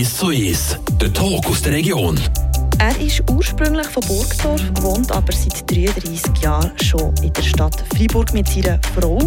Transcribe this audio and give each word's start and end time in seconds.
1 0.00 0.16
zu 0.16 0.28
1, 0.28 0.78
der 0.98 1.12
Talk 1.12 1.44
aus 1.46 1.60
der 1.60 1.72
Region. 1.72 2.18
Er 2.78 2.98
ist 2.98 3.22
ursprünglich 3.30 3.86
von 3.86 4.02
Burgdorf, 4.08 4.62
wohnt 4.80 5.12
aber 5.12 5.30
seit 5.30 5.70
33 5.70 6.42
Jahren 6.42 6.72
schon 6.82 7.14
in 7.22 7.30
der 7.34 7.42
Stadt 7.42 7.84
Freiburg 7.94 8.32
mit 8.32 8.48
seiner 8.48 8.80
Frau. 8.98 9.18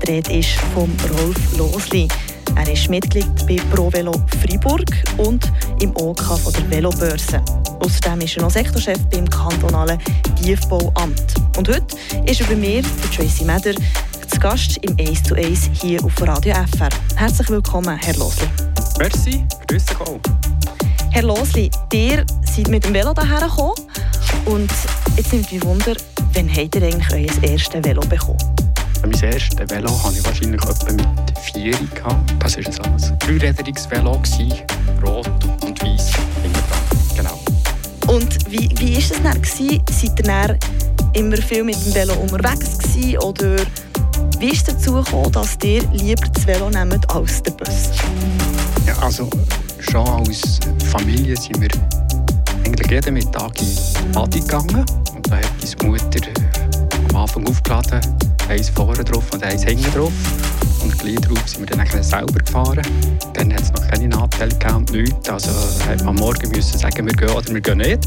Die 0.00 0.08
Rede 0.08 0.32
ist 0.32 0.50
von 0.72 0.88
Rolf 1.18 1.58
Losli. 1.58 2.06
Er 2.54 2.72
ist 2.72 2.88
Mitglied 2.88 3.26
bei 3.48 3.56
ProVelo 3.74 4.12
Freiburg 4.40 4.86
und 5.16 5.50
im 5.80 5.90
OK 5.96 6.22
von 6.22 6.52
der 6.52 6.70
Velobörse. 6.70 7.42
Außerdem 7.80 8.20
ist 8.20 8.36
er 8.36 8.44
noch 8.44 8.52
Sektorchef 8.52 9.00
beim 9.10 9.28
kantonalen 9.28 9.98
Tiefbauamt. 10.40 11.34
Und 11.56 11.68
heute 11.68 11.96
ist 12.26 12.40
er 12.40 12.46
bei 12.46 12.54
mir, 12.54 12.84
Tracy 13.16 13.44
Meder, 13.44 13.74
zu 14.28 14.38
Gast 14.38 14.76
im 14.82 14.96
1 14.96 15.24
zu 15.24 15.34
1 15.34 15.70
hier 15.72 16.04
auf 16.04 16.12
Radio 16.22 16.54
FR. 16.76 16.90
Herzlich 17.16 17.50
willkommen, 17.50 17.98
Herr 18.00 18.14
Losli. 18.14 18.69
Merci, 19.00 19.46
grüß 19.66 19.86
dich 19.86 20.00
auch. 20.02 20.20
Herr 21.10 21.22
Losli, 21.22 21.70
ihr 21.90 22.22
seid 22.44 22.68
mit 22.68 22.84
dem 22.84 22.92
Velo 22.92 23.14
hierher 23.14 23.48
gekommen 23.48 23.72
und 24.44 24.70
jetzt 25.16 25.32
nimmt 25.32 25.50
mich 25.50 25.64
Wunder, 25.64 25.96
wann 26.34 26.54
habt 26.54 26.74
ihr 26.74 26.82
eigentlich 26.82 27.10
euer 27.10 27.50
erstes 27.50 27.82
Velo 27.82 28.02
bekommen? 28.02 28.36
Mein 29.00 29.12
erstes 29.12 29.70
Velo 29.70 29.90
hatte 30.04 30.18
ich 30.18 30.26
wahrscheinlich 30.26 30.62
etwa 30.62 30.92
mit 30.92 31.38
vier. 31.40 31.74
Das 32.40 32.58
war 32.58 32.84
ein 32.84 33.18
dreirädriges 33.20 33.90
Velo, 33.90 34.20
rot 35.02 35.30
und 35.62 35.82
weiß 35.82 36.10
Genau. 37.16 37.40
Und 38.06 38.50
wie, 38.50 38.68
wie 38.80 38.98
es 38.98 39.08
dann? 39.22 39.40
Gewesen? 39.40 39.82
Seid 39.90 40.18
ihr 40.18 40.24
dann 40.24 40.58
immer 41.14 41.38
viel 41.38 41.64
mit 41.64 41.82
dem 41.86 41.94
Velo 41.94 42.12
unterwegs 42.16 42.76
gewesen, 42.76 43.16
oder 43.20 43.56
wie 44.38 44.50
ist 44.50 44.68
es 44.68 44.74
dazu 44.74 44.92
gekommen, 44.92 45.32
dass 45.32 45.56
ihr 45.64 45.88
lieber 45.90 46.28
das 46.28 46.46
Velo 46.46 46.68
nehmt 46.68 47.10
als 47.10 47.42
den 47.42 47.56
Bus? 47.56 47.88
Also 49.00 49.30
schon 49.78 50.06
als 50.06 50.60
Familie 50.90 51.36
sind 51.36 51.60
wir 51.60 51.68
eigentlich 52.64 52.90
jeden 52.90 53.14
Mittag 53.14 53.60
in 53.60 53.68
die 54.30 54.40
gegangen. 54.40 54.84
Und 55.14 55.30
da 55.30 55.36
hat 55.36 55.44
meine 55.82 55.90
Mutter 55.90 56.28
am 57.08 57.16
Anfang 57.16 57.46
aufgeladen, 57.48 58.00
eins 58.48 58.68
vorne 58.68 59.02
drauf 59.02 59.24
und 59.32 59.42
eins 59.42 59.64
hinten 59.64 59.90
drauf. 59.92 60.12
Und 60.82 60.98
gleich 60.98 61.16
darauf 61.16 61.48
sind 61.48 61.68
wir 61.68 61.76
dann 61.76 62.02
selber 62.02 62.38
gefahren. 62.38 62.82
Dann 63.34 63.52
hat 63.52 63.62
es 63.62 63.72
noch 63.72 63.88
keine 63.88 64.08
Nachteile 64.08 64.76
und 64.76 64.92
nichts. 64.92 65.28
Also 65.28 65.50
hat 65.86 65.98
man 66.00 66.08
am 66.08 66.16
Morgen 66.16 66.50
müssen 66.50 66.78
sagen, 66.78 67.06
wir 67.06 67.14
gehen 67.14 67.30
oder 67.30 67.54
wir 67.54 67.60
gehen 67.60 67.78
nicht. 67.78 68.06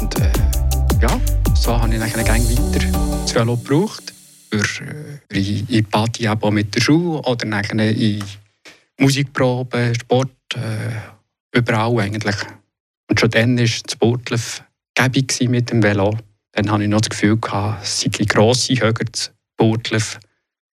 Und 0.00 0.20
äh, 0.20 0.32
ja, 1.00 1.20
so 1.54 1.78
habe 1.78 1.92
ich 1.92 2.00
dann 2.00 2.10
gerne 2.24 2.44
weiter 2.44 2.86
das 3.22 3.34
Velo 3.34 3.56
gebraucht. 3.56 4.12
Für, 4.50 4.84
äh, 5.30 5.64
in 5.68 5.84
Party 5.86 6.28
mit 6.50 6.74
der 6.74 6.80
Schule 6.80 7.20
oder 7.20 7.44
in 7.44 8.22
Musikproben, 8.98 9.94
Sport, 9.94 10.30
äh, 10.54 11.58
überall 11.58 12.00
eigentlich. 12.00 12.36
Und 13.08 13.20
schon 13.20 13.30
dann 13.30 13.58
war 13.58 13.64
das 13.64 13.96
Burtlev 13.96 14.62
gäbig 14.94 15.40
mit 15.48 15.70
dem 15.70 15.82
Velo. 15.82 16.16
Dann 16.52 16.70
hatte 16.70 16.84
ich 16.84 16.88
noch 16.88 17.00
das 17.00 17.10
Gefühl, 17.10 17.38
es 17.82 18.00
sei 18.00 18.24
grosse, 18.24 18.74
höher 18.74 18.92
das 18.92 19.32
Burtlev. 19.56 20.18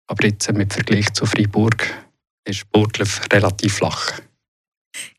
Aber 0.07 0.25
jetzt 0.27 0.53
mit 0.53 0.73
Vergleich 0.73 1.13
zu 1.13 1.25
Freiburg 1.25 1.87
ist 2.45 2.71
Burtlev 2.71 3.21
relativ 3.33 3.75
flach. 3.75 4.13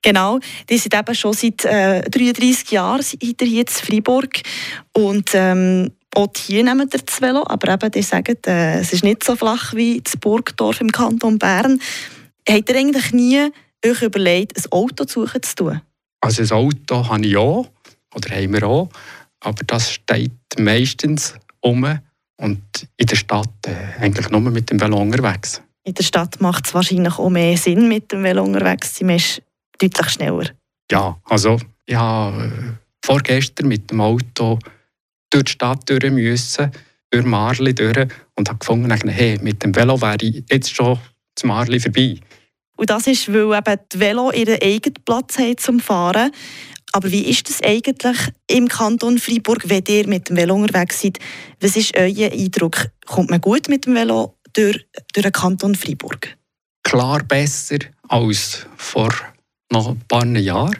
Genau, 0.02 0.40
die 0.70 0.78
sind 0.78 0.94
eben 0.94 1.16
schon 1.16 1.34
seit 1.34 1.66
äh, 1.66 2.02
33 2.02 2.72
Jahren 2.72 3.02
hier 3.02 3.62
in 3.62 3.68
Freiburg. 3.68 4.42
Und 4.94 5.30
ähm, 5.34 5.92
auch 6.14 6.28
hier 6.36 6.64
nehmen 6.64 6.92
wir 6.92 7.00
das 7.00 7.22
Velo, 7.22 7.46
aber 7.48 7.74
eben, 7.74 7.92
die 7.92 8.02
sagen, 8.02 8.38
äh, 8.46 8.80
es 8.80 8.92
ist 8.92 9.04
nicht 9.04 9.24
so 9.24 9.36
flach 9.36 9.74
wie 9.74 10.02
das 10.02 10.18
Burgdorf 10.18 10.82
im 10.82 10.92
Kanton 10.92 11.40
Bern. 11.40 11.82
Habt 12.52 12.70
ihr 12.70 12.76
eigentlich 12.76 13.14
nie 13.14 13.50
euch 13.86 14.02
überlegt, 14.02 14.58
ein 14.58 14.72
Auto 14.74 15.06
zu 15.06 15.22
suchen 15.26 15.42
zu 15.42 15.56
tun? 15.56 15.82
Also 16.20 16.42
ein 16.42 16.52
Auto 16.52 17.08
habe 17.08 17.26
ich 17.26 17.38
auch, 17.38 17.66
oder 18.14 18.36
haben 18.36 18.54
wir 18.54 18.68
auch, 18.68 18.90
aber 19.40 19.64
das 19.64 19.94
steht 19.94 20.34
meistens 20.60 21.34
um 21.62 21.98
und 22.36 22.62
in 22.98 23.06
der 23.06 23.16
Stadt 23.16 23.48
äh, 23.68 24.02
eigentlich 24.04 24.30
nur 24.30 24.42
mit 24.42 24.70
dem 24.70 24.82
Velo 24.82 24.98
unterwegs. 24.98 25.62
In 25.86 25.94
der 25.94 26.04
Stadt 26.04 26.42
macht 26.42 26.68
es 26.68 26.74
wahrscheinlich 26.74 27.18
auch 27.18 27.30
mehr 27.30 27.56
Sinn, 27.56 27.88
mit 27.88 28.12
dem 28.12 28.22
Velo 28.22 28.44
unterwegs 28.44 28.96
zu 28.96 29.00
sein. 29.00 29.08
Man 29.08 29.16
ist 29.16 29.42
deutlich 29.80 30.10
schneller. 30.10 30.50
Ja, 30.92 31.18
also 31.30 31.58
ich 31.86 31.96
habe 31.96 32.44
äh, 32.44 33.06
vorgestern 33.06 33.70
mit 33.70 33.90
dem 33.92 34.02
Auto 34.02 34.60
durch 35.30 35.46
die 35.46 35.52
Stadt 35.52 35.90
durch 35.90 36.12
müssen, 36.12 36.70
durch 37.12 37.26
Marli 37.26 37.74
durch 37.74 38.10
und 38.36 38.50
habe 38.50 38.60
gefunden, 38.60 38.92
hey, 39.08 39.40
mit 39.42 39.64
dem 39.64 39.74
Velo 39.74 40.02
wäre 40.02 40.18
ich 40.20 40.44
jetzt 40.50 40.76
schon 40.76 41.00
das 41.34 41.46
Marli 41.46 41.80
vorbei. 41.80 42.20
Und 42.82 42.90
das 42.90 43.06
ist, 43.06 43.32
weil 43.32 43.56
eben 43.56 43.80
die 43.94 44.00
Velo 44.00 44.32
ihren 44.32 44.60
eigenen 44.60 44.96
Platz 45.06 45.38
haben 45.38 45.56
zum 45.60 45.80
Fahren. 45.80 46.32
Aber 46.94 47.12
wie 47.12 47.30
ist 47.30 47.48
das 47.48 47.62
eigentlich 47.62 48.18
im 48.48 48.68
Kanton 48.68 49.20
Freiburg, 49.20 49.70
wenn 49.70 49.84
ihr 49.88 50.08
mit 50.08 50.30
dem 50.30 50.36
Velo 50.36 50.56
unterwegs 50.56 51.00
seid? 51.00 51.20
Was 51.60 51.76
ist 51.76 51.96
euer 51.96 52.32
Eindruck? 52.32 52.88
Kommt 53.06 53.30
man 53.30 53.40
gut 53.40 53.70
mit 53.70 53.86
dem 53.86 53.94
Velo 53.94 54.36
durch, 54.54 54.84
durch 55.14 55.24
den 55.24 55.32
Kanton 55.32 55.76
Freiburg? 55.76 56.36
Klar 56.82 57.22
besser 57.24 57.78
als 58.08 58.66
vor 58.78 59.14
noch 59.72 59.90
ein 59.90 60.02
paar 60.08 60.26
Jahren. 60.26 60.76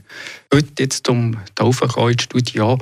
Heute 0.52 0.82
jetzt 0.82 1.08
um 1.08 1.38
ins 1.60 2.24
Studio 2.24 2.80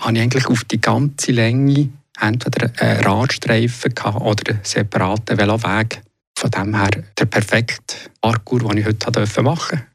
habe 0.00 0.16
ich 0.16 0.22
eigentlich 0.22 0.46
auf 0.46 0.64
die 0.64 0.80
ganze 0.80 1.32
Länge 1.32 1.90
entweder 2.18 2.72
einen 2.78 3.04
Radstreifen 3.04 3.92
oder 3.92 4.54
einen 4.54 4.60
separaten 4.62 5.36
Veloweg 5.36 6.00
von 6.42 6.50
dem 6.50 6.74
her 6.74 6.90
der 7.16 7.26
perfekte 7.26 7.96
Parkour, 8.20 8.60
den 8.60 8.78
ich 8.78 8.86
heute 8.86 9.42
machen 9.42 9.44
durfte. 9.44 9.86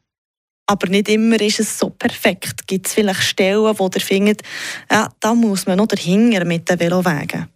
Aber 0.70 0.88
nicht 0.88 1.08
immer 1.08 1.40
ist 1.40 1.60
es 1.60 1.78
so 1.78 1.90
perfekt. 1.90 2.66
Gibt 2.66 2.86
es 2.86 2.94
vielleicht 2.94 3.22
Stellen, 3.22 3.78
wo 3.78 3.90
ihr 3.94 4.00
findet, 4.00 4.42
ja, 4.90 5.10
da 5.20 5.34
muss 5.34 5.66
man 5.66 5.76
noch 5.76 5.86
dahinter 5.86 6.44
mit 6.44 6.68
den 6.68 6.80
Velowegen? 6.80 7.48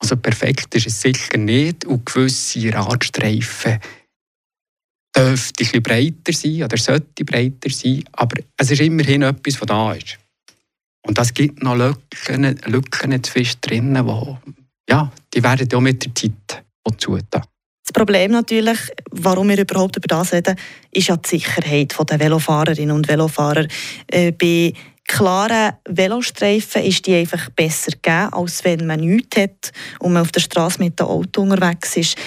Also 0.00 0.16
perfekt 0.16 0.74
ist 0.74 0.86
es 0.86 1.00
sicher 1.00 1.38
nicht 1.38 1.84
und 1.84 2.06
gewisse 2.06 2.72
Radstreifen 2.72 3.80
dürfte 5.16 5.64
ein 5.72 5.82
breiter 5.82 6.32
sein 6.32 6.62
oder 6.62 6.76
sollte 6.76 7.24
breiter 7.24 7.70
sein, 7.70 8.04
aber 8.12 8.40
es 8.56 8.70
ist 8.70 8.80
immerhin 8.80 9.22
etwas, 9.22 9.60
was 9.60 9.66
da 9.66 9.92
ist. 9.92 10.18
Und 11.04 11.18
es 11.18 11.34
gibt 11.34 11.62
noch 11.62 11.74
Lücken, 11.74 12.60
Lücken 12.66 13.24
zwischen 13.24 13.60
drinnen, 13.60 14.06
die, 14.06 14.92
ja, 14.92 15.10
die 15.34 15.42
werden 15.42 15.68
ja 15.70 15.80
mit 15.80 16.04
der 16.04 16.14
Zeit 16.14 16.64
zutun. 16.98 17.22
Das 17.88 17.94
Problem 17.94 18.32
natürlich, 18.32 18.78
warum 19.12 19.48
wir 19.48 19.58
überhaupt 19.58 19.96
über 19.96 20.08
das 20.08 20.34
reden, 20.34 20.56
ist 20.90 21.08
ja 21.08 21.16
die 21.16 21.26
Sicherheit 21.26 21.96
der 21.98 22.20
Velofahrerinnen 22.20 22.94
und 22.94 23.08
Velofahrer. 23.08 23.66
Äh, 24.08 24.32
bei 24.32 24.74
klaren 25.06 25.72
Velostreifen 25.88 26.82
ist 26.82 27.06
die 27.06 27.14
einfach 27.14 27.48
besser 27.48 27.92
gegeben, 27.92 28.28
als 28.34 28.62
wenn 28.62 28.86
man 28.86 29.00
nichts 29.00 29.38
hat 29.38 29.72
und 30.00 30.12
man 30.12 30.20
auf 30.20 30.32
der 30.32 30.40
Straße 30.40 30.82
mit 30.82 31.00
dem 31.00 31.06
Auto 31.06 31.40
unterwegs 31.40 31.96
ist. 31.96 32.18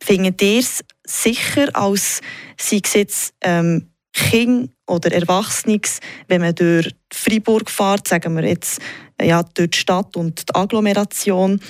Findet 0.00 0.40
ihr 0.42 0.60
es 0.60 0.84
sicher, 1.04 1.70
als 1.72 2.20
sei 2.56 2.80
es 2.84 2.94
jetzt 2.94 3.34
ähm, 3.40 3.88
Kind 4.12 4.70
oder 4.86 5.10
Erwachsenes, 5.10 5.98
wenn 6.28 6.40
man 6.40 6.54
durch 6.54 6.94
Freiburg 7.12 7.68
fährt, 7.68 8.06
sagen 8.06 8.36
wir 8.36 8.44
jetzt 8.44 8.80
ja, 9.20 9.42
durch 9.42 9.70
die 9.70 9.78
Stadt 9.78 10.16
und 10.16 10.48
die 10.48 10.54
Agglomeration, 10.54 11.60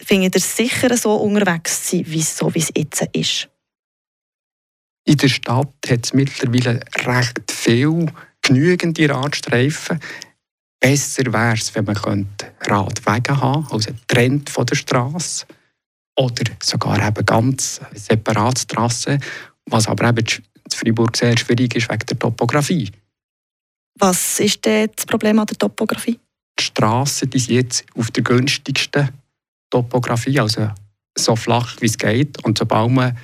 findet 0.00 0.34
ihr 0.34 0.40
sicher 0.40 0.96
so 0.96 1.14
unterwegs 1.14 1.84
zu 1.84 1.96
sein, 1.96 2.06
wie 2.06 2.22
so 2.22 2.54
wie 2.54 2.60
es 2.60 2.72
jetzt 2.76 3.02
ist? 3.12 3.48
In 5.04 5.16
der 5.16 5.28
Stadt 5.28 5.74
hat 5.88 6.04
es 6.04 6.12
mittlerweile 6.12 6.80
recht 7.06 7.50
viel 7.50 8.06
genügende 8.42 9.08
Radstreifen. 9.08 10.00
Besser 10.80 11.32
wäre 11.32 11.54
es, 11.54 11.74
wenn 11.74 11.84
man 11.84 12.28
Radwege 12.60 13.40
haben 13.40 13.64
könnte, 13.64 13.74
also 13.74 13.90
Trend 14.06 14.50
von 14.50 14.66
der 14.66 14.76
Straße 14.76 15.46
oder 16.16 16.44
sogar 16.62 17.06
eben 17.06 17.24
ganz 17.24 17.80
separate 17.94 18.66
Trassen, 18.66 19.22
was 19.66 19.88
aber 19.88 20.08
eben 20.08 20.26
in 20.26 20.70
Freiburg 20.70 21.16
sehr 21.16 21.36
schwierig 21.38 21.74
ist 21.74 21.90
wegen 21.90 22.06
der 22.06 22.18
Topografie. 22.18 22.90
Was 23.98 24.40
ist 24.40 24.64
denn 24.64 24.90
das 24.94 25.06
Problem 25.06 25.38
an 25.38 25.46
der 25.46 25.58
Topografie? 25.58 26.20
Die 26.58 26.64
Strassen 26.64 27.30
die 27.30 27.38
sind 27.38 27.54
jetzt 27.54 27.84
auf 27.96 28.10
der 28.10 28.22
günstigsten 28.22 29.08
Topografie, 29.70 30.40
also 30.40 30.70
so 31.16 31.36
flach 31.36 31.76
wie 31.80 31.86
es 31.86 31.98
geht. 31.98 32.42
Und 32.44 32.58
sobald 32.58 32.90
man 32.90 33.16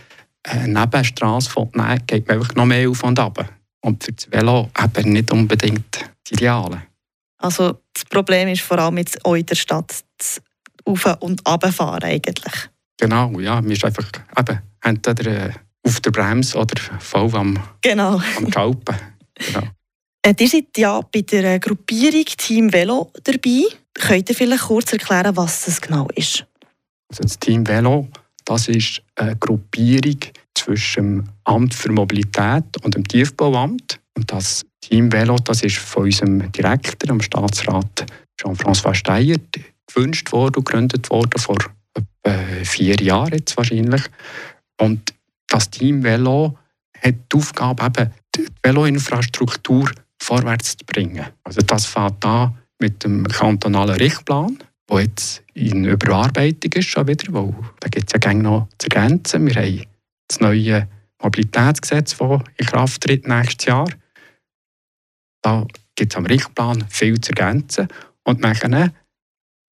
eine 0.42 0.80
Nebenstraße 0.80 1.50
nehmen 1.72 2.06
geht 2.06 2.28
man 2.28 2.38
einfach 2.38 2.54
noch 2.54 2.66
mehr 2.66 2.88
auf 2.88 3.02
und 3.02 3.18
ab. 3.18 3.48
Und 3.80 4.04
für 4.04 4.12
das 4.12 4.30
Velo 4.30 4.70
eben 4.82 5.12
nicht 5.12 5.30
unbedingt 5.30 5.96
das 6.00 6.32
Ideale. 6.32 6.82
Also 7.38 7.78
das 7.92 8.04
Problem 8.06 8.48
ist 8.48 8.62
vor 8.62 8.78
allem 8.78 8.98
jetzt 8.98 9.24
auch 9.24 9.34
in 9.34 9.46
der 9.46 9.54
Stadt 9.54 10.04
das 10.18 10.40
Auf- 10.84 11.20
und 11.20 11.46
Abfahren 11.46 12.02
eigentlich. 12.02 12.70
Genau, 12.98 13.38
ja. 13.40 13.60
Man 13.60 13.70
ist 13.70 13.84
einfach 13.84 14.10
eben, 14.38 14.60
entweder 14.82 15.48
äh, 15.48 15.52
auf 15.86 16.00
der 16.00 16.10
Bremse 16.10 16.58
oder 16.58 16.80
voll 16.98 17.34
am, 17.34 17.58
genau. 17.82 18.20
am 18.36 18.52
Schalpen. 18.52 18.96
Genau. 19.34 19.68
Äh, 20.22 20.34
ihr 20.38 20.48
seid 20.48 20.78
ja 20.78 21.00
bei 21.00 21.20
der 21.20 21.58
Gruppierung 21.58 22.24
Team 22.24 22.72
Velo 22.72 23.12
dabei. 23.22 23.64
Könnt 23.94 24.28
ihr 24.28 24.34
vielleicht 24.34 24.64
kurz 24.64 24.92
erklären, 24.92 25.36
was 25.36 25.64
das 25.64 25.80
genau 25.80 26.08
ist? 26.14 26.46
Also 27.08 27.22
das 27.22 27.38
Team 27.38 27.66
Velo 27.66 28.08
das 28.44 28.68
ist 28.68 29.02
eine 29.16 29.36
Gruppierung 29.36 30.18
zwischen 30.54 31.24
dem 31.24 31.28
Amt 31.44 31.74
für 31.74 31.90
Mobilität 31.90 32.64
und 32.82 32.94
dem 32.94 33.06
Tiefbauamt. 33.06 34.00
Und 34.14 34.30
das 34.30 34.64
Team 34.80 35.12
Velo, 35.12 35.36
das 35.36 35.62
ist 35.62 35.76
von 35.76 36.04
unserem 36.04 36.52
Direktor, 36.52 37.08
dem 37.08 37.20
Staatsrat 37.20 38.06
Jean-François 38.40 38.94
Steyer, 38.94 39.36
gewünscht 39.86 40.30
worden 40.32 40.56
und 40.56 40.66
gegründet 40.66 41.10
worden 41.10 41.38
vor 41.38 41.56
etwa 41.94 42.64
vier 42.64 42.96
Jahren 42.96 43.32
jetzt 43.32 43.56
wahrscheinlich. 43.56 44.02
Und 44.78 45.14
das 45.48 45.70
Team 45.70 46.02
Velo 46.02 46.58
hat 47.00 47.14
die 47.32 47.36
Aufgabe, 47.36 47.84
eben 47.84 48.12
die 48.34 48.46
Veloinfrastruktur 48.62 49.90
vorwärts 50.20 50.76
zu 50.76 50.84
bringen. 50.86 51.26
Also 51.44 51.60
das 51.60 51.86
fängt 51.86 52.24
an 52.24 52.56
mit 52.80 53.04
dem 53.04 53.24
kantonalen 53.24 53.96
Richtplan, 53.96 54.58
der 54.90 55.00
jetzt 55.00 55.42
in 55.54 55.84
Überarbeitung 55.84 56.72
ist 56.72 56.88
schon 56.88 57.06
wieder, 57.06 57.32
weil 57.32 57.54
da 57.80 57.88
gibt 57.88 58.14
es 58.14 58.20
ja 58.22 58.34
noch 58.34 58.68
zu 58.78 58.88
ergänzen. 58.90 59.46
Wir 59.46 59.54
haben 59.54 59.84
das 60.28 60.40
neue 60.40 60.88
Mobilitätsgesetz, 61.22 62.16
das 62.16 62.40
in 62.56 62.66
Kraft 62.66 63.02
tritt 63.02 63.26
nächstes 63.26 63.66
Jahr. 63.66 63.88
Da 65.42 65.66
gibt 65.94 66.12
es 66.12 66.16
am 66.16 66.26
Richtplan 66.26 66.84
viel 66.88 67.20
zu 67.20 67.32
ergänzen. 67.32 67.88
Und 68.24 68.42
dann 68.42 68.92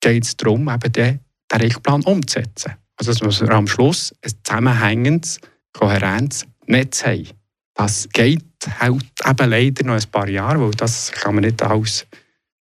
geht 0.00 0.25
es 0.25 0.37
darum, 0.37 0.69
eben 0.69 0.93
den, 0.93 1.20
den 1.50 1.60
Richtplan 1.60 2.02
umzusetzen. 2.02 2.75
Also 2.96 3.12
dass 3.12 3.40
wir 3.40 3.50
am 3.50 3.66
Schluss 3.66 4.14
ein 4.22 4.32
zusammenhängendes, 4.44 5.40
kohärentes 5.72 6.46
Netz 6.66 7.05
haben. 7.05 7.28
Das 7.75 8.08
geht 8.10 8.44
halt 8.78 9.05
eben 9.26 9.50
leider 9.50 9.84
noch 9.84 9.94
ein 9.94 10.10
paar 10.10 10.28
Jahre, 10.28 10.60
weil 10.60 10.70
das 10.72 11.10
kann 11.10 11.34
man 11.34 11.44
nicht 11.44 11.62
alles 11.62 12.06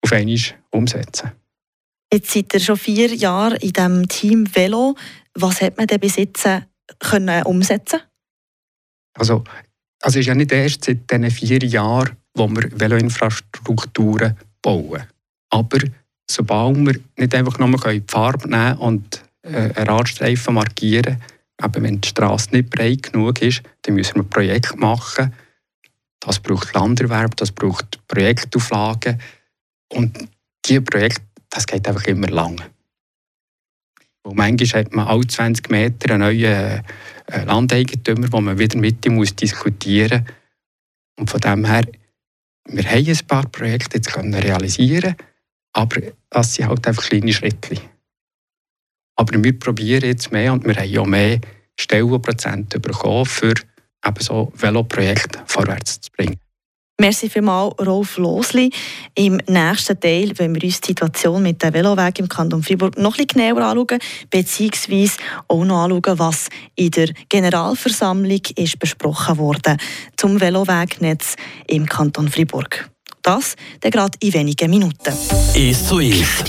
auf 0.03 0.13
einmal 0.13 0.39
umsetzen. 0.71 1.33
Jetzt 2.13 2.31
seid 2.31 2.55
ihr 2.55 2.61
schon 2.61 2.77
vier 2.77 3.15
Jahre 3.15 3.57
in 3.57 3.73
diesem 3.73 4.09
Team 4.09 4.55
Velo. 4.55 4.97
Was 5.35 5.61
hat 5.61 5.77
man 5.77 5.87
denn 5.87 6.01
bis 6.01 6.17
jetzt 6.17 6.47
äh, 6.47 6.63
können 6.99 7.43
umsetzen 7.43 8.01
Also, 9.15 9.45
es 10.01 10.17
ist 10.17 10.27
ja 10.27 10.35
nicht 10.35 10.53
erst 10.53 10.85
seit 10.85 11.11
diesen 11.11 11.31
vier 11.31 11.63
Jahren, 11.65 12.17
wo 12.35 12.49
wir 12.49 12.71
Veloinfrastrukturen 12.73 14.37
bauen. 14.63 15.03
Aber 15.51 15.79
sobald 16.31 16.77
wir 16.79 17.01
nicht 17.17 17.35
einfach 17.35 17.59
nur 17.59 17.77
die 17.79 18.03
Farbe 18.07 18.49
nehmen 18.49 18.79
und 18.79 19.23
äh, 19.43 19.73
einen 19.75 19.89
Radstreifen 19.89 20.55
markieren, 20.55 21.21
aber 21.61 21.83
wenn 21.83 22.01
die 22.01 22.09
Straße 22.09 22.51
nicht 22.53 22.71
breit 22.71 23.03
genug 23.13 23.43
ist, 23.43 23.63
dann 23.83 23.97
müssen 23.97 24.17
wir 24.17 24.23
ein 24.23 24.31
Projekt 24.31 24.77
machen. 24.79 25.35
Das 26.21 26.39
braucht 26.39 26.73
Landerwerb, 26.75 27.37
das 27.37 27.51
braucht 27.53 28.07
Projektauflagen. 28.07 29.21
Und 29.93 30.29
diese 30.65 30.83
Projekte, 30.83 31.23
das 31.51 31.67
geht 31.67 31.87
einfach 31.89 32.05
immer 32.05 32.29
lang. 32.29 32.61
Und 34.23 34.37
manchmal 34.37 34.85
hat 34.85 34.95
man 34.95 35.07
alle 35.07 35.27
20 35.27 35.71
Meter 35.71 36.15
einen 36.15 36.21
neuen 36.21 36.85
äh, 37.27 37.45
Landeigentümer, 37.45 38.31
wo 38.31 38.41
man 38.41 38.59
wieder 38.59 38.79
mit 38.79 39.05
ihm 39.07 39.23
diskutieren 39.25 40.25
muss. 40.25 40.35
Und 41.19 41.31
von 41.31 41.41
dem 41.41 41.65
her, 41.65 41.85
wir 42.67 42.85
haben 42.85 43.09
ein 43.09 43.27
paar 43.27 43.49
Projekte 43.49 43.97
jetzt 43.97 44.13
können 44.13 44.35
realisieren 44.35 45.17
aber 45.79 46.01
das 46.31 46.55
sind 46.55 46.69
halt 46.69 46.87
einfach 46.87 47.09
kleine 47.09 47.33
Schritte. 47.33 47.81
Aber 49.17 49.43
wir 49.43 49.59
probieren 49.59 50.05
jetzt 50.05 50.33
mehr 50.33 50.53
und 50.53 50.65
wir 50.65 50.75
haben 50.75 50.89
ja 50.89 51.05
mehr 51.05 51.41
Stellenprozente 51.79 52.81
bekommen, 52.81 53.27
für 53.27 53.55
eben 54.05 54.21
so 54.21 54.53
Veloprojekte 54.57 55.43
vorwärts 55.47 56.01
zu 56.01 56.11
bringen. 56.13 56.41
Merci 57.01 57.29
vielmals, 57.31 57.75
Rolf 57.79 58.19
Losli. 58.19 58.73
Im 59.15 59.37
nächsten 59.47 60.01
Teil 60.01 60.33
wenn 60.37 60.53
wir 60.53 60.65
uns 60.65 60.81
die 60.81 60.89
Situation 60.89 61.41
mit 61.45 61.63
dem 61.63 61.73
Veloweg 61.73 62.19
im 62.19 62.29
Kanton 62.29 62.61
Fribourg 62.61 62.99
noch 62.99 63.17
etwas 63.17 63.37
genauer 63.37 63.63
anschauen, 63.63 64.01
beziehungsweise 64.31 65.19
auch 65.47 65.65
noch 65.65 65.85
anschauen, 65.85 66.19
was 66.19 66.49
in 66.75 66.91
der 66.91 67.11
Generalversammlung 67.29 68.41
ist 68.57 68.81
besprochen 68.81 69.39
wurde 69.39 69.77
zum 70.17 70.41
Velowegnetz 70.41 71.37
im 71.69 71.87
Kanton 71.87 72.29
Fribourg. 72.29 72.91
Das 73.23 73.55
dann 73.81 73.93
gerade 73.93 74.19
in 74.21 74.35
wenigen 74.35 74.69
Minuten. 74.69 75.15
Ist 75.55 75.87
so 75.87 76.01
ist. 76.01 76.45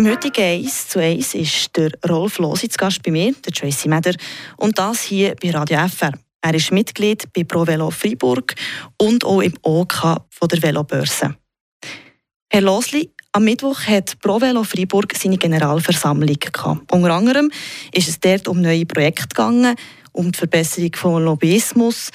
Im 0.00 0.08
heutigen 0.08 0.42
1 0.42 0.88
zu 0.88 0.98
1 0.98 1.34
ist 1.34 1.76
der 1.76 1.90
Rolf 2.08 2.38
Losi 2.38 2.70
zu 2.70 2.78
Gast 2.78 3.02
bei 3.02 3.10
mir, 3.10 3.34
der 3.34 3.52
Tracy 3.52 3.86
Meder, 3.86 4.14
und 4.56 4.78
das 4.78 5.02
hier 5.02 5.34
bei 5.34 5.50
Radio 5.50 5.86
FR. 5.86 6.12
Er 6.40 6.54
ist 6.54 6.72
Mitglied 6.72 7.30
bei 7.34 7.44
ProVelo 7.44 7.90
Freiburg 7.90 8.54
und 8.96 9.26
auch 9.26 9.42
im 9.42 9.52
OK 9.60 10.22
von 10.30 10.48
der 10.48 10.62
Velobörse. 10.62 11.36
Herr 12.48 12.62
Losli, 12.62 13.10
am 13.32 13.44
Mittwoch 13.44 13.82
hat 13.82 14.18
ProVelo 14.20 14.64
Freiburg 14.64 15.14
seine 15.14 15.36
Generalversammlung 15.36 16.38
gehabt. 16.50 16.90
Unter 16.90 17.10
anderem 17.10 17.50
ist 17.92 18.08
es 18.08 18.18
dort 18.18 18.48
um 18.48 18.62
neue 18.62 18.86
Projekte 18.86 19.28
gegangen, 19.28 19.74
um 20.12 20.32
die 20.32 20.38
Verbesserung 20.38 20.94
von 20.94 21.22
Lobbyismus 21.22 22.10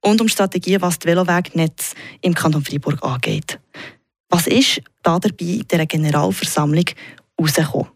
und 0.00 0.20
um 0.20 0.26
Strategien, 0.26 0.82
was 0.82 0.98
das 0.98 1.06
Velowegnetz 1.06 1.94
im 2.20 2.34
Kanton 2.34 2.64
Freiburg 2.64 3.00
angeht. 3.04 3.60
Was 4.28 4.46
ist 4.46 4.82
da 5.02 5.18
dabei 5.18 5.44
in 5.44 5.66
dieser 5.66 5.86
Generalversammlung 5.86 6.84
rausgekommen? 7.40 7.88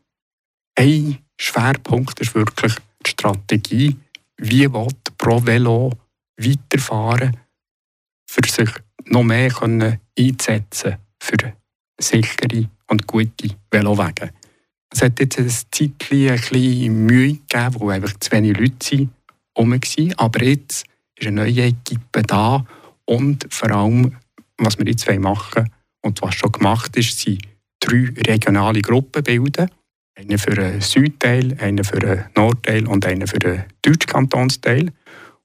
Ein 0.78 1.18
Schwerpunkt 1.38 2.20
ist 2.20 2.34
wirklich 2.34 2.74
die 3.04 3.10
Strategie, 3.10 3.96
wie 4.38 4.72
will 4.72 4.88
Pro 5.18 5.44
Velo 5.44 5.92
weiterfahren, 6.36 7.36
für 8.26 8.48
sich 8.48 8.70
noch 9.04 9.22
mehr 9.22 9.52
einzusetzen 10.18 10.96
für 11.20 11.52
sichere 12.00 12.68
und 12.88 13.06
gute 13.06 13.50
Velowege. 13.70 14.32
Es 14.90 15.02
hat 15.02 15.20
jetzt 15.20 15.38
ein 15.38 15.48
Zeitchen 15.48 16.30
ein 16.30 16.36
bisschen 16.36 17.06
Mühe 17.06 17.34
gegeben, 17.34 17.74
wo 17.78 17.88
einfach 17.90 18.12
zu 18.18 18.30
wenig 18.32 18.56
Leute 18.56 19.08
waren, 19.54 20.14
aber 20.18 20.44
jetzt 20.44 20.84
ist 21.16 21.26
eine 21.26 21.42
neue 21.42 21.66
Equipe 21.66 22.22
da 22.22 22.64
und 23.04 23.46
vor 23.50 23.70
allem, 23.70 24.16
was 24.58 24.78
wir 24.78 24.86
jetzt 24.86 25.08
machen 25.08 25.22
wollen 25.54 25.72
und 26.02 26.22
was 26.22 26.34
schon 26.34 26.52
gemacht 26.52 26.96
ist, 26.96 27.18
sind 27.18 27.42
drei 27.82 28.12
regionale 28.26 28.80
Gruppen 28.80 29.22
bilden. 29.22 29.70
Eine 30.14 30.38
für 30.38 30.54
den 30.54 30.80
Südteil, 30.80 31.56
eine 31.60 31.84
für 31.84 31.98
den 31.98 32.24
Nordteil 32.36 32.86
und 32.86 33.06
eine 33.06 33.26
für 33.26 33.38
den 33.38 33.64
Deutschkantonsteil. 33.82 34.92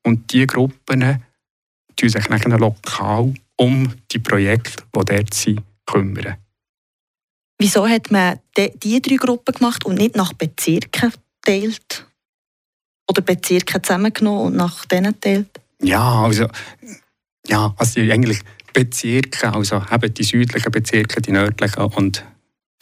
Und 0.03 0.31
diese 0.31 0.47
Gruppen 0.47 1.23
kümmern 1.95 2.09
sich 2.09 2.25
dann 2.25 2.59
lokal 2.59 3.33
um 3.57 3.93
die 4.11 4.19
Projekte, 4.19 4.83
die 4.95 5.05
dort 5.05 5.33
sind, 5.33 5.61
kümmern. 5.85 6.37
Wieso 7.59 7.87
hat 7.87 8.11
man 8.11 8.39
diese 8.55 9.01
drei 9.01 9.15
Gruppen 9.15 9.55
gemacht 9.55 9.85
und 9.85 9.95
nicht 9.95 10.15
nach 10.15 10.33
Bezirken 10.33 11.11
geteilt? 11.41 12.05
Oder 13.09 13.21
Bezirke 13.21 13.81
zusammengenommen 13.81 14.47
und 14.47 14.55
nach 14.57 14.85
denen 14.85 15.13
geteilt? 15.13 15.49
Ja, 15.81 16.23
also, 16.23 16.47
ja, 17.47 17.73
also 17.77 18.01
eigentlich 18.01 18.41
Bezirke, 18.77 19.51
also 19.51 19.81
eben 19.91 20.13
die 20.13 20.23
südlichen 20.23 20.71
Bezirke, 20.71 21.19
die 21.19 21.31
nördlichen 21.31 21.81
und 21.81 22.23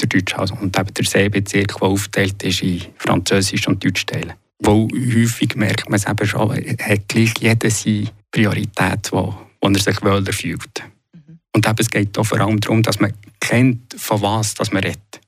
der 0.02 0.10
deutsche 0.10 0.38
also, 0.38 0.54
und 0.56 0.78
eben 0.78 0.94
der 0.94 1.06
Seebezirk, 1.06 1.80
der 1.80 1.84
aufgeteilt 1.84 2.44
ist 2.44 2.64
in 2.64 2.82
französisch 2.98 3.66
und 3.70 3.82
deutsch 3.82 4.06
Teile. 4.06 4.36
Wo 4.60 4.90
häufig 4.92 5.56
merkt 5.56 5.90
man 5.90 5.98
es 5.98 6.06
eben 6.06 6.28
schon, 6.28 6.50
hat 6.52 7.08
gleich 7.08 7.34
jeder 7.40 7.70
seine 7.70 8.10
Priorität, 8.30 9.10
wo, 9.14 9.38
wo 9.62 9.70
er 9.70 9.80
sich 9.80 10.02
wohler 10.02 10.34
fühlt. 10.34 10.84
Mhm. 11.14 11.40
Und 11.56 11.66
eben, 11.66 11.76
es 11.80 11.90
geht 11.90 12.18
auch 12.18 12.26
vor 12.26 12.42
allem 12.42 12.60
darum, 12.60 12.84
dass 12.84 13.00
man 13.00 13.14
kennt, 13.40 13.96
von 13.98 14.22
was 14.22 14.54
dass 14.54 14.74
man 14.74 14.84
redet. 14.84 15.22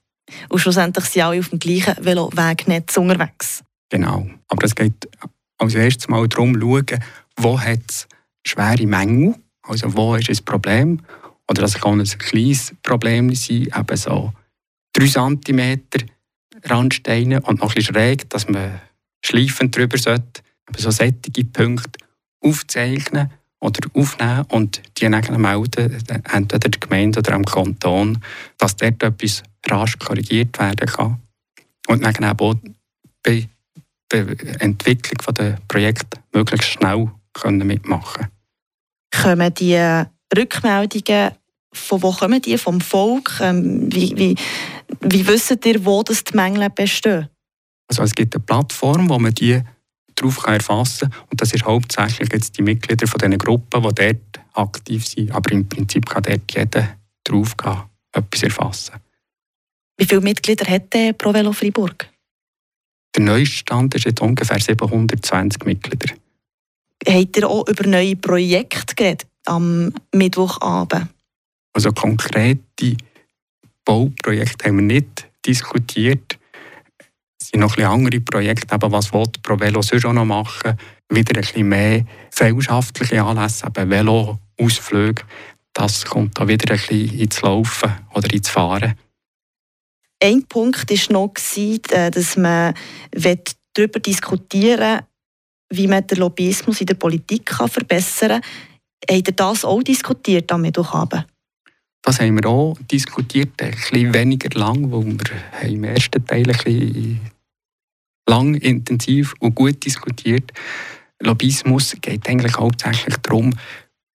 Und 0.50 0.60
schlussendlich 0.60 1.06
sind 1.06 1.22
alle 1.22 1.40
auf 1.40 1.48
dem 1.48 1.60
gleichen 1.60 1.96
Velowegnetz 2.04 2.98
unterwegs. 2.98 3.64
Genau. 3.88 4.28
Aber 4.50 4.66
es 4.66 4.76
geht 4.76 5.08
als 5.60 5.76
erstes 5.76 6.10
mal 6.10 6.28
darum, 6.28 6.56
zu 6.56 6.60
schauen, 6.60 7.04
wo 7.38 7.58
hat 7.58 7.80
es 7.88 8.08
schwere 8.46 8.86
Mängel, 8.86 9.36
also 9.68 9.96
wo 9.96 10.16
ist 10.16 10.30
das 10.30 10.42
Problem. 10.42 11.02
Oder 11.50 11.62
das 11.62 11.80
kann 11.80 12.00
ein 12.00 12.06
kleines 12.06 12.74
Problem 12.84 13.34
sein, 13.36 13.68
eben 13.76 13.98
so 13.98 14.34
3 14.94 15.08
cm 15.08 15.82
Randsteine 16.64 17.42
und 17.42 17.60
noch 17.60 17.76
ein 17.76 17.82
schräg, 17.82 18.30
dass 18.30 18.50
man 18.50 18.82
schleifend 19.24 19.76
drüber 19.76 19.98
sollte. 19.98 20.42
Aber 20.66 20.80
so 20.80 20.92
solche 20.92 21.46
Punkte 21.54 22.00
aufzeichnen 22.42 23.32
oder 23.60 23.90
aufnehmen 23.94 24.46
und 24.50 24.82
die 24.98 25.10
dann 25.10 25.42
melden, 25.42 26.04
entweder 26.32 26.70
der 26.70 26.80
Gemeinde 26.80 27.20
oder 27.20 27.34
am 27.34 27.46
Kanton, 27.46 28.22
dass 28.58 28.76
dort 28.76 29.02
etwas 29.02 29.44
rasch 29.68 29.98
korrigiert 29.98 30.60
werden 30.60 30.88
kann. 30.88 31.22
Und 31.88 32.04
dann 32.04 32.26
auch 32.26 32.56
bei 33.24 33.48
der 34.12 34.62
Entwicklung 34.62 35.36
der 35.36 35.58
Projekte 35.68 36.20
möglichst 36.34 36.70
schnell 36.70 37.12
können 37.34 37.66
mitmachen 37.66 38.28
Kommen 39.12 39.54
die 39.54 40.04
Rückmeldungen, 40.36 41.32
von 41.74 42.02
wo 42.02 42.12
kommen 42.12 42.42
die? 42.42 42.58
Vom 42.58 42.82
Volk? 42.82 43.40
Ähm, 43.42 43.94
wie, 43.94 44.16
wie, 44.18 44.36
wie 45.02 45.28
wisst 45.28 45.66
ihr, 45.66 45.86
wo 45.86 46.04
das 46.04 46.24
die 46.24 46.36
Mängel 46.36 46.70
bestehen? 46.70 47.30
Also 47.88 48.04
es 48.04 48.14
gibt 48.14 48.36
eine 48.36 48.44
Plattform, 48.44 49.10
wo 49.10 49.18
man 49.20 49.34
die 49.34 49.62
darauf 50.16 50.46
erfassen 50.46 51.10
kann. 51.10 51.22
Und 51.30 51.42
das 51.42 51.54
ist 51.54 51.64
hauptsächlich 51.64 52.30
jetzt 52.34 52.58
die 52.58 52.64
Mitglieder 52.64 53.08
von 53.08 53.20
diesen 53.20 53.38
Gruppen, 53.38 53.84
die 53.84 53.96
dort 53.96 54.46
aktiv 54.54 55.06
sind. 55.08 55.32
Aber 55.32 55.52
im 55.52 55.68
Prinzip 55.68 56.08
kann 56.08 56.24
dort 56.24 56.52
jeder 56.54 56.98
drauf 57.24 57.56
gehen, 57.56 57.84
etwas 58.14 58.44
erfassen. 58.44 58.96
Wie 59.98 60.06
viele 60.06 60.22
Mitglieder 60.22 60.70
hat 60.70 60.94
der 60.94 61.14
ProVelo 61.14 61.54
Freiburg? 61.54 62.10
Der 63.16 63.24
neueste 63.24 63.56
Stand 63.58 63.96
ist 63.96 64.06
jetzt 64.06 64.22
ungefähr 64.22 64.60
720 64.60 65.66
Mitglieder. 65.66 66.14
Habt 67.08 67.38
ihr 67.38 67.50
auch 67.50 67.66
über 67.68 67.88
neue 67.88 68.18
Projekte 68.18 68.94
geredet 68.94 69.28
am 69.46 69.94
Mittwochabend? 70.14 71.08
Also 71.74 71.94
konkrete 71.94 72.98
Bauprojekte 73.86 74.68
haben 74.68 74.78
wir 74.78 74.96
nicht 74.96 75.30
diskutiert. 75.46 76.38
Es 77.40 77.50
sind 77.50 77.62
noch 77.62 77.72
ein 77.72 77.76
bisschen 77.76 77.92
andere 77.92 78.20
Projekte, 78.20 78.76
eben 78.76 78.92
was 78.92 79.14
will 79.14 79.28
ProVelo 79.42 79.82
sonst 79.82 80.06
auch 80.06 80.12
noch 80.12 80.26
machen. 80.26 80.78
Wieder 81.10 81.36
ein 81.36 81.42
bisschen 81.42 81.70
mehr 81.70 82.06
gesellschaftliche 82.30 83.24
Anlässe, 83.24 83.68
eben 83.68 83.90
Velo-Ausflüge. 83.90 85.24
Das 85.74 86.04
kommt 86.04 86.38
da 86.38 86.48
wieder 86.48 86.74
ein 86.74 86.80
bisschen 86.80 87.20
ins 87.20 87.42
Laufen 87.42 87.94
oder 88.14 88.34
ins 88.34 88.50
Fahren. 88.50 88.96
Ein 90.22 90.44
Punkt 90.44 90.90
war 90.90 91.14
noch, 91.14 91.34
äh, 91.56 92.12
dass 92.12 92.36
man 92.36 92.74
darüber 93.74 94.00
diskutieren 94.00 95.02
wie 95.70 95.88
man 95.88 96.06
den 96.08 96.20
Lobbyismus 96.20 96.82
in 96.82 96.88
der 96.88 96.96
Politik 96.96 97.52
verbessern 97.54 98.42
kann. 98.42 99.16
Habt 99.18 99.28
ihr 99.28 99.36
das 99.36 99.66
auch 99.66 99.84
diskutiert 99.84 100.52
am 100.52 100.62
Mittwochabend? 100.62 101.26
Das 102.02 102.20
haben 102.20 102.42
wir 102.42 102.50
auch 102.50 102.78
diskutiert, 102.90 103.62
ein 103.62 103.72
bisschen 103.72 104.14
weniger 104.14 104.58
lang, 104.58 104.92
weil 104.92 105.06
wir 105.06 105.70
im 105.70 105.84
ersten 105.84 106.26
Teil 106.26 106.50
ein 106.50 106.58
bisschen 106.58 107.20
lang, 108.28 108.56
intensiv 108.56 109.34
und 109.40 109.56
gut 109.56 109.84
diskutiert. 109.84 110.52
Lobbyismus 111.20 111.96
geht 112.02 112.28
eigentlich 112.30 112.56
hauptsächlich 112.56 113.18
darum, 113.18 113.54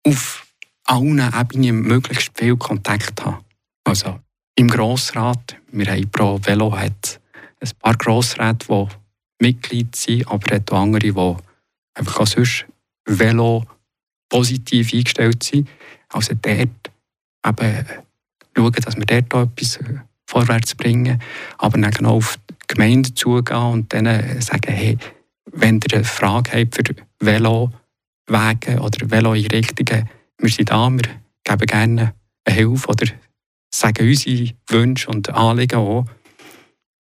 auf 0.04 0.46
allen 0.84 1.18
Ebenen 1.18 1.82
möglichst 1.82 2.30
viel 2.38 2.56
Kontakt 2.56 3.20
zu 3.20 3.26
haben. 3.26 3.44
Also 3.84 4.20
im 4.54 4.68
Grossrat, 4.68 5.56
wir 5.70 5.86
haben 5.86 6.10
pro 6.10 6.38
Velo 6.42 6.72
ein 6.72 6.94
paar 7.80 7.96
Grossräte, 7.96 8.66
die 8.68 9.01
Mitglied 9.42 9.94
sind, 9.94 10.28
aber 10.28 10.54
hat 10.54 10.70
auch 10.72 10.80
andere, 10.80 11.12
die 11.12 11.36
einfach 11.94 12.20
auch 12.20 12.26
sonst 12.26 12.66
Velo 13.04 13.64
positiv 14.28 14.94
eingestellt 14.94 15.42
sind. 15.42 15.68
Also 16.08 16.34
dort 16.40 16.68
eben 17.46 17.86
schauen, 18.56 18.72
dass 18.72 18.96
wir 18.96 19.04
dort 19.04 19.34
auch 19.34 19.42
etwas 19.42 19.76
äh, 19.76 19.98
vorwärts 20.26 20.74
bringen, 20.74 21.20
aber 21.58 21.78
dann 21.78 22.06
auch 22.06 22.14
auf 22.14 22.38
die 22.48 22.54
Gemeinde 22.68 23.12
zugehen 23.14 23.56
und 23.56 23.92
denen 23.92 24.40
sagen, 24.40 24.72
hey, 24.72 24.96
wenn 25.50 25.80
ihr 25.80 25.96
eine 25.96 26.04
Frage 26.04 26.52
habt 26.52 26.74
für 26.74 26.82
Velowege 27.20 28.80
oder 28.80 29.10
Velo-Einrichtungen, 29.10 30.08
wir 30.38 30.50
sind 30.50 30.70
da, 30.70 30.90
wir 30.90 31.02
geben 31.44 31.66
gerne 31.66 32.14
eine 32.44 32.56
Hilfe 32.56 32.88
oder 32.88 33.06
sagen 33.74 34.08
unsere 34.08 34.54
Wünsche 34.68 35.08
und 35.08 35.30
Anliegen 35.30 35.76
auch. 35.76 36.06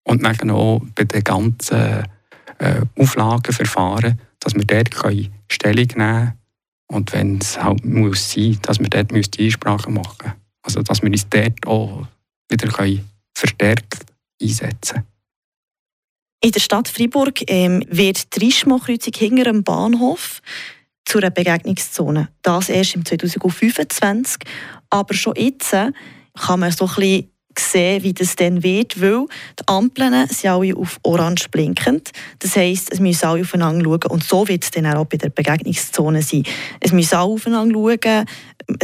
Und 0.03 0.23
dann 0.23 0.49
auch 0.49 0.81
bei 0.95 1.03
den 1.03 1.23
ganzen 1.23 2.03
äh, 2.61 2.81
Auflagenverfahren, 2.95 4.19
dass 4.39 4.55
wir 4.55 4.65
dort 4.65 4.95
Stellung 5.49 5.75
nehmen 5.75 5.87
können 5.95 6.33
und 6.91 7.13
wenn 7.13 7.37
es 7.39 7.61
halt 7.61 7.85
muss 7.85 8.31
sein, 8.31 8.59
dass 8.61 8.79
wir 8.79 8.89
dort 8.89 9.11
Einsprachen 9.13 9.93
machen 9.93 10.15
müssen. 10.23 10.33
Also 10.61 10.81
dass 10.81 11.01
wir 11.01 11.09
uns 11.09 11.27
dort 11.29 11.65
auch 11.65 12.07
wieder 12.49 12.99
verstärkt 13.33 14.05
einsetzen 14.41 14.95
können. 14.95 15.07
In 16.43 16.51
der 16.51 16.59
Stadt 16.59 16.87
Freiburg 16.87 17.39
ähm, 17.47 17.83
wird 17.87 18.35
die 18.35 18.45
Rischmo-Kreuzung 18.45 19.13
hinter 19.15 19.43
dem 19.45 19.63
Bahnhof 19.63 20.41
zu 21.05 21.19
einer 21.19 21.29
Begegnungszone. 21.29 22.29
Das 22.41 22.69
erst 22.69 22.95
im 22.95 23.05
2025. 23.05 24.43
Aber 24.89 25.13
schon 25.13 25.35
jetzt 25.35 25.71
kann 25.71 26.59
man 26.59 26.71
so 26.71 26.85
ein 26.85 26.95
bisschen 26.95 27.30
sehen, 27.59 28.03
wie 28.03 28.13
das 28.13 28.35
dann 28.35 28.63
wird, 28.63 29.01
weil 29.01 29.25
die 29.59 29.67
Ampeln 29.67 30.27
sind 30.27 30.49
alle 30.49 30.75
auf 30.75 30.99
orange 31.03 31.49
blinkend. 31.49 32.11
Das 32.39 32.55
heisst, 32.55 32.91
es 32.91 32.99
müssen 32.99 33.25
alle 33.25 33.41
aufeinander 33.41 33.83
schauen 33.83 34.11
und 34.11 34.23
so 34.23 34.47
wird 34.47 34.63
es 34.63 34.71
dann 34.71 34.85
auch 34.87 35.05
bei 35.05 35.17
der 35.17 35.29
Begegnungszone 35.29 36.21
sein. 36.21 36.43
Es 36.79 36.91
müssen 36.91 37.15
alle 37.15 37.33
aufeinander 37.33 37.79
schauen, 37.79 38.25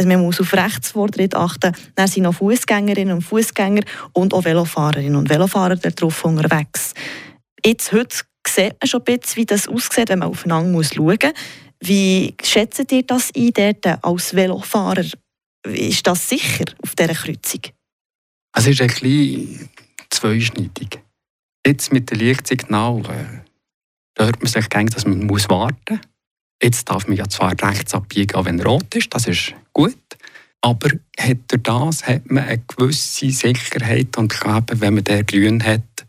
man 0.04 0.20
muss 0.22 0.40
auf 0.40 0.52
Rechtsvortritt 0.52 1.34
achten, 1.34 1.72
dann 1.94 2.08
sind 2.08 2.24
noch 2.24 2.34
Fußgängerinnen 2.34 3.14
und 3.14 3.22
Fußgänger 3.22 3.82
und 4.12 4.34
auch 4.34 4.44
Velofahrerinnen 4.44 5.16
und 5.16 5.30
Velofahrer 5.30 5.76
darauf 5.76 6.24
unterwegs. 6.24 6.94
Jetzt, 7.64 7.92
heute 7.92 8.16
sieht 8.46 8.76
man 8.80 8.88
schon 8.88 9.00
ein 9.00 9.18
bisschen, 9.18 9.36
wie 9.36 9.46
das 9.46 9.68
aussieht, 9.68 10.08
wenn 10.08 10.20
man 10.20 10.28
aufeinander 10.28 10.70
muss 10.70 10.94
schauen 10.94 11.18
muss. 11.22 11.32
Wie 11.80 12.34
schätzt 12.42 12.90
ihr 12.90 13.02
das 13.04 13.30
ein 13.36 13.52
dort 13.52 14.04
als 14.04 14.34
Velofahrer? 14.34 15.04
Ist 15.66 16.06
das 16.06 16.28
sicher 16.28 16.64
auf 16.82 16.94
dieser 16.94 17.14
Kreuzung? 17.14 17.60
Es 18.58 18.66
ist 18.66 18.80
ein 18.80 18.88
bisschen 18.88 19.70
zweischneidig. 20.10 20.98
Jetzt 21.64 21.92
mit 21.92 22.10
dem 22.10 22.18
Lichtsignal 22.18 23.02
äh, 23.04 24.20
hört 24.20 24.42
man 24.42 24.50
sich 24.50 24.68
gerne, 24.68 24.90
dass 24.90 25.06
man 25.06 25.28
muss 25.28 25.48
warten 25.48 25.76
muss. 25.90 26.00
Jetzt 26.60 26.90
darf 26.90 27.06
man 27.06 27.16
ja 27.16 27.28
zwar 27.28 27.52
rechts 27.62 27.94
abbiegen, 27.94 28.44
wenn 28.44 28.60
rot 28.60 28.96
ist, 28.96 29.14
das 29.14 29.28
ist 29.28 29.54
gut. 29.72 29.94
Aber 30.60 30.90
hat 31.20 31.38
das 31.62 32.04
hat 32.08 32.28
man 32.32 32.48
eine 32.48 32.58
gewisse 32.58 33.30
Sicherheit 33.30 34.18
und 34.18 34.26
kann 34.26 34.64
eben, 34.68 34.80
wenn 34.80 34.94
man 34.94 35.04
den 35.04 35.24
grün 35.24 35.62
hat, 35.62 36.06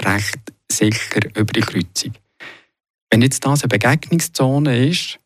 recht 0.00 0.40
sicher 0.72 1.20
über 1.34 1.52
die 1.52 1.60
Kreuzung. 1.60 2.14
Wenn 3.10 3.20
jetzt 3.20 3.44
das 3.44 3.62
eine 3.62 3.68
Begegnungszone 3.68 4.88
ist 4.88 5.18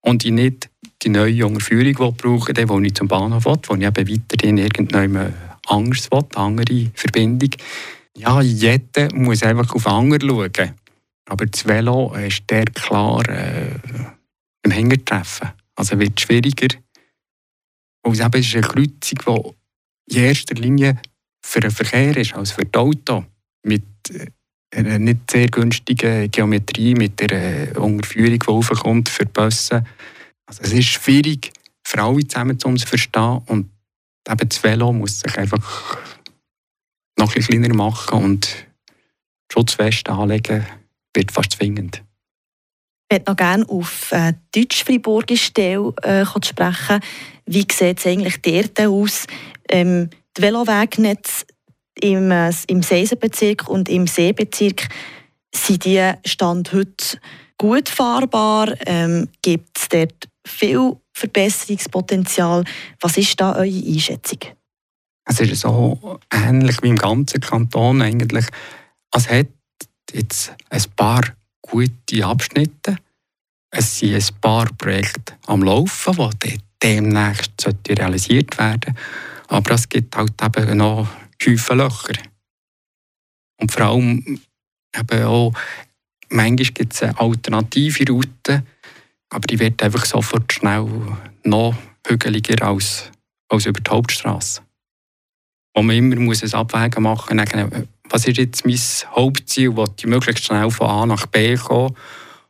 und 0.00 0.24
ich 0.24 0.30
nicht 0.30 0.70
die 1.02 1.08
neue 1.08 1.44
Unterführung 1.44 2.14
brauche, 2.16 2.54
die, 2.54 2.86
ich 2.86 2.94
zum 2.94 3.08
Bahnhof 3.08 3.46
will, 3.46 3.58
wo 3.66 3.74
ich 3.74 3.82
eben 3.82 4.08
weiterhin 4.08 4.58
irgendjemand 4.58 5.34
anderes 5.66 6.10
will, 6.10 6.24
eine 6.34 6.44
andere 6.44 6.90
Verbindung, 6.94 7.50
ja, 8.16 8.40
jeder 8.40 9.14
muss 9.14 9.42
einfach 9.42 9.74
auf 9.74 9.86
andere 9.86 10.26
schauen. 10.26 10.74
Aber 11.26 11.46
das 11.46 11.66
Velo 11.66 12.14
ist 12.14 12.44
der 12.50 12.64
klar 12.66 13.26
äh, 13.28 13.70
im 14.62 14.70
Hängertreffen. 14.70 15.50
Also 15.74 15.98
wird 15.98 16.20
schwieriger. 16.20 16.68
Weil 18.02 18.12
es 18.12 18.20
eben 18.20 18.40
ist 18.40 18.54
eine 18.54 18.62
Kreuzung, 18.62 19.54
die 20.06 20.16
in 20.16 20.24
erster 20.24 20.54
Linie 20.54 21.00
für 21.44 21.60
den 21.60 21.70
Verkehr 21.70 22.16
ist, 22.16 22.34
als 22.34 22.52
für 22.52 22.64
das 22.64 22.80
Auto. 22.80 23.24
Mit 23.64 23.84
äh, 24.10 24.26
einer 24.74 24.98
nicht 24.98 25.30
sehr 25.30 25.48
günstigen 25.48 26.30
Geometrie, 26.30 26.94
mit 26.94 27.20
der 27.20 27.80
Unterführung, 27.80 28.38
die 28.38 28.48
aufkommt 28.48 29.08
für 29.08 29.24
die 29.24 29.32
Busse. 29.32 29.84
Also 30.46 30.62
es 30.62 30.72
ist 30.72 30.88
schwierig, 30.88 31.52
für 31.86 32.02
alle 32.02 32.26
zusammen 32.26 32.58
zu 32.58 32.76
verstehen. 32.86 33.40
Und 33.46 33.70
eben 34.28 34.48
das 34.48 34.62
Velo 34.62 34.92
muss 34.92 35.20
sich 35.20 35.38
einfach 35.38 35.98
noch 37.18 37.34
ein 37.34 37.42
kleiner 37.42 37.74
machen 37.74 38.22
und 38.22 38.66
Schutzweste 39.52 40.12
anlegen 40.12 40.66
wird 41.14 41.30
fast 41.30 41.52
zwingend. 41.52 42.02
Ich 43.08 43.16
würde 43.16 43.30
noch 43.30 43.36
gerne 43.36 43.68
auf 43.68 44.10
äh, 44.12 44.32
deutsch-friburgische 44.54 45.44
Stelle 45.44 45.94
äh, 46.02 46.24
sprechen. 46.24 47.00
Wie 47.46 47.66
sieht 47.70 47.98
es 47.98 48.06
eigentlich 48.06 48.40
dort 48.42 48.80
aus? 48.80 49.26
Ähm, 49.68 50.10
die 50.36 50.42
Velowegnetze 50.42 51.44
im, 52.00 52.30
äh, 52.30 52.52
im 52.66 52.82
Seisenbezirk 52.82 53.68
und 53.68 53.88
im 53.88 54.06
Seebezirk, 54.06 54.88
sind 55.54 55.84
die 55.84 56.12
Stand 56.24 56.72
heute 56.72 57.20
gut 57.58 57.88
fahrbar? 57.88 58.74
Ähm, 58.86 59.28
Gibt 59.42 59.78
es 59.78 59.88
dort 59.88 60.28
viel 60.44 60.96
Verbesserungspotenzial? 61.14 62.64
Was 63.00 63.16
ist 63.16 63.40
da 63.40 63.54
eure 63.54 63.66
Einschätzung? 63.66 64.40
Es 65.24 65.40
ist 65.40 65.60
so 65.60 66.18
ähnlich 66.30 66.82
wie 66.82 66.88
im 66.88 66.96
ganzen 66.96 67.40
Kanton 67.40 68.02
eigentlich. 68.02 68.46
Es 69.12 69.30
hat 69.30 69.46
jetzt 70.12 70.52
ein 70.68 70.84
paar 70.96 71.22
gute 71.62 72.24
Abschnitte. 72.24 72.96
Es 73.70 73.98
sind 73.98 74.14
ein 74.14 74.40
paar 74.40 74.66
Projekte 74.76 75.34
am 75.46 75.62
Laufen, 75.62 76.30
die 76.44 76.60
demnächst 76.82 77.66
realisiert 77.88 78.58
werden 78.58 78.96
Aber 79.48 79.74
es 79.74 79.88
gibt 79.88 80.16
halt 80.16 80.34
eben 80.42 80.76
noch 80.78 81.08
Häufen 81.44 81.78
Löcher. 81.78 82.14
Und 83.60 83.72
vor 83.72 83.82
allem 83.86 84.40
eben 84.96 85.24
auch, 85.24 85.52
manchmal 86.28 86.72
gibt 86.72 86.94
es 86.94 87.02
alternative 87.02 88.12
Route, 88.12 88.64
aber 89.30 89.46
die 89.46 89.58
wird 89.58 89.82
einfach 89.82 90.04
sofort 90.04 90.52
schnell 90.52 90.88
noch 91.44 91.74
hügeliger 92.06 92.66
als, 92.66 93.10
als 93.48 93.66
über 93.66 93.80
die 93.80 93.90
Hauptstraße. 93.90 94.62
Wo 95.74 95.82
man 95.82 95.96
immer 95.96 96.16
muss 96.16 96.42
ein 96.42 96.54
Abwägen 96.54 97.02
machen 97.02 97.36
muss, 97.36 97.88
was 98.08 98.26
ist 98.26 98.36
jetzt 98.36 98.66
mein 98.66 98.78
Hauptziel, 99.16 99.76
will 99.76 99.88
ich 99.98 100.06
möglichst 100.06 100.44
schnell 100.44 100.70
von 100.70 100.88
A 100.88 101.06
nach 101.06 101.26
B 101.26 101.56
kommen 101.56 101.96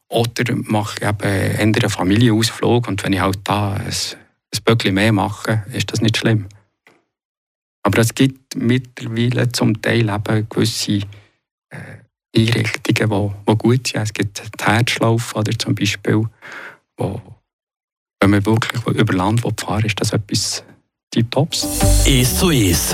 oder 0.09 0.55
mache 0.55 0.99
ich 1.01 1.09
eben 1.09 1.61
einen 1.61 1.91
Familienausflug 1.91 2.89
und 2.89 3.03
wenn 3.03 3.13
ich 3.13 3.21
halt 3.21 3.39
da 3.45 3.75
ein, 3.75 3.87
ein 3.87 4.63
Böckchen 4.65 4.95
mehr 4.95 5.13
mache, 5.13 5.65
ist 5.73 5.93
das 5.93 6.01
nicht 6.01 6.17
schlimm. 6.17 6.49
Aber 7.83 7.99
es 7.99 8.15
gibt 8.15 8.57
mittlerweile 8.57 9.51
zum 9.53 9.81
Teil 9.81 10.09
eben 10.09 10.49
gewisse 10.49 11.01
äh, 11.71 12.04
Einrichtungen, 12.37 13.33
die, 13.47 13.53
die 13.53 13.59
gut 13.59 13.87
sind. 13.87 14.03
Es 14.03 14.13
gibt 14.13 14.43
die 14.61 14.65
Herzschlaufe 14.65 15.37
oder 15.37 15.53
zum 15.59 15.75
Beispiel, 15.75 16.25
wo, 16.97 17.23
wenn 18.21 18.31
man 18.31 18.45
wirklich 18.45 18.85
über 18.87 19.15
Land 19.15 19.41
fahren 19.41 19.83
will, 19.83 19.87
ist 19.87 20.01
das 20.01 20.13
etwas 20.13 20.65
Tiptops. 21.11 21.65
Ist 22.07 22.39
so 22.39 22.51
ist. 22.51 22.93